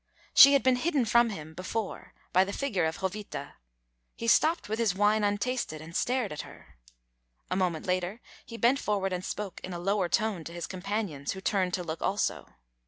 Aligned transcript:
She 0.33 0.53
had 0.53 0.63
been 0.63 0.77
hidden 0.77 1.05
from 1.05 1.29
him 1.29 1.53
before 1.53 2.15
by 2.33 2.43
the 2.43 2.51
figure 2.51 2.85
of 2.85 3.01
Jovita. 3.01 3.53
He 4.15 4.27
stopped 4.27 4.67
with 4.67 4.79
his 4.79 4.95
wine 4.95 5.23
untasted 5.23 5.79
and 5.79 5.95
stared 5.95 6.31
at 6.31 6.41
her. 6.41 6.79
A 7.51 7.55
moment 7.55 7.85
later 7.85 8.19
he 8.43 8.57
bent 8.57 8.79
forward 8.79 9.13
and 9.13 9.23
spoke 9.23 9.61
in 9.63 9.73
a 9.73 9.77
lower 9.79 10.09
tone 10.09 10.43
to 10.45 10.53
his 10.53 10.65
companions, 10.65 11.33
who 11.33 11.39
turned 11.39 11.75
to 11.75 11.83
look 11.83 12.01
also. 12.01 12.47